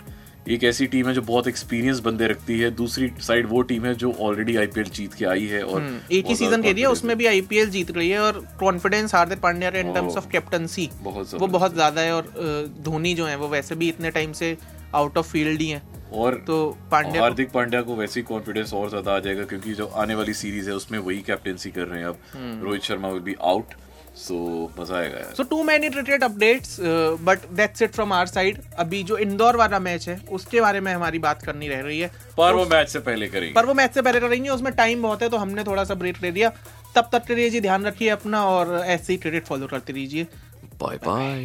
एक 0.49 0.65
ऐसी 0.65 0.87
टीम 0.87 1.07
है 1.09 1.15
जो 1.15 1.23
बहुत 1.23 1.47
एक्सपीरियंस 1.49 1.99
बंदे 2.01 2.27
रखती 2.27 2.59
है। 2.59 2.71
दूसरी 2.77 3.11
साइड 3.23 3.47
वो 3.49 3.61
टीम 3.63 3.85
है 3.87 3.95
जो 3.95 4.13
ऑलरेडी 4.21 4.57
आईपीएल 4.57 4.89
जीत 4.91 5.15
के 5.15 5.25
आई 5.25 5.47
है 5.47 5.63
और 5.63 5.81
हम्म, 5.81 5.99
एक 6.13 6.27
ही 6.27 6.37
सीज़न 6.37 6.63
के 6.63 6.73
लिए 6.73 6.85
उसमें 6.87 7.17
भी 7.19 7.27
आईपीएल 7.27 7.71
जीत 7.71 7.91
रही 7.91 8.09
है 8.11 8.21
और 8.21 8.45
कॉन्फिडेंस 8.61 9.15
हार्दिक 9.15 9.41
पांड्या 9.41 9.71
का 9.71 9.79
इन 9.79 9.93
टर्म्स 9.93 10.17
ऑफ़ 10.17 10.29
कैप्टनसी 10.29 10.89
वो 11.05 11.47
बहुत 11.47 11.75
ज़्यादा 11.75 12.01
है 12.01 12.15
और 12.15 12.33
धोनी 12.81 13.15
जो 13.15 13.27
है 13.27 13.37
वो 13.37 13.49
वैसे 13.49 13.75
भी 13.75 13.89
इतने 13.89 14.11
टाइम 14.11 14.33
से 14.33 14.57
आउट 14.95 15.19
ऑफ़ 15.19 15.31
फ़ील्ड 15.33 15.61
ही 15.61 15.69
है। 15.69 15.83
और 16.15 16.35
तो 16.47 16.57
पांड्या 16.91 17.23
हार्दिक 17.23 17.51
पांड्या 17.51 17.83
को 17.83 17.95
वैसे 17.97 18.21
ही 18.21 18.25
कॉन्फिडेंस 18.27 18.73
और 18.75 18.89
ज़्यादा 18.89 19.13
आ 19.13 19.19
जाएगा 19.21 19.45
क्योंकि 19.45 19.73
जो 19.75 19.87
आने 19.87 20.15
वाली 20.15 20.35
सीरीज़ 20.35 20.69
है 20.71 20.75
उसमें 20.77 20.99
वही 20.99 21.21
कैप्टेंसी 21.23 21.71
कर 21.71 21.87
रहे 21.87 22.01
हैं 22.01 22.07
अब। 22.07 22.19
हम्म। 22.33 22.65
Rohit 22.65 22.83
Sharma 22.83 23.09
will 23.09 23.23
be 23.23 23.37
out 23.43 23.75
so 24.17 24.37
मज़ा 24.79 24.97
आएगा 24.97 25.23
so 25.35 25.43
too 25.51 25.63
many 25.65 25.89
cricket 25.91 26.25
updates 26.25 26.77
but 27.23 27.47
that's 27.53 27.83
it 27.83 27.93
from 27.93 28.13
our 28.13 28.27
side 28.27 28.59
अभी 28.79 29.03
जो 29.03 29.17
इंदौर 29.19 29.57
वाला 29.57 29.79
मैच 29.79 30.09
है 30.09 30.21
उसके 30.33 30.61
बारे 30.61 30.81
में 30.81 30.93
हमारी 30.93 31.19
बात 31.21 31.43
करनी 31.43 31.69
रह 31.69 31.81
रही 31.81 32.01
है। 32.01 32.11
पर 32.39 32.55
वो 32.55 32.65
मैच 32.67 32.89
से 32.89 32.99
पहले 33.01 33.29
करेंगे। 33.29 33.53
पर 33.55 33.67
वो 33.67 33.75
मैच 33.75 33.95
से 33.95 34.03
पहले 34.03 34.21
करेंगे 34.21 34.51
उसमें 34.51 34.73
टाइम 34.75 35.03
बहुत 35.03 35.23
है 35.23 35.29
तो 35.29 35.37
हमने 35.37 35.65
थोड़ा 35.65 35.85
सा 35.85 35.95
ब्रेक 35.95 36.23
ले 36.23 36.31
लिया। 36.31 36.53
तब 36.95 37.09
तक 37.13 37.25
के 37.27 37.35
लिए 37.35 37.51
जी 37.51 37.61
ध्यान 37.61 37.85
रखिए 37.87 38.09
अपना 38.11 38.45
और 38.47 38.79
ऐसे 38.79 39.13
ही 39.13 39.17
क्रिकेट 39.19 39.45
फॉलो 39.45 39.67
करते 39.67 39.93
रहिए। 39.93 40.27
Bye 40.81 40.97
bye 41.05 41.45